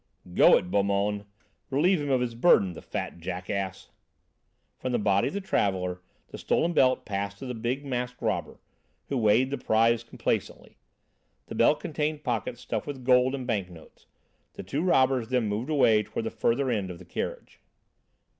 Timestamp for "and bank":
13.35-13.69